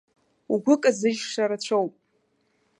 Угәы 0.53 0.75
казыжьша 0.81 1.43
рацәоуп. 1.49 1.93